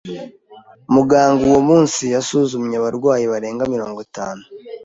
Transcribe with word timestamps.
Muganga 0.93 1.41
uwo 1.49 1.59
munsi 1.69 2.03
yasuzumye 2.13 2.75
abarwayi 2.77 3.25
barenga 3.33 3.63
mirongo 3.73 3.97
itanu. 4.07 4.43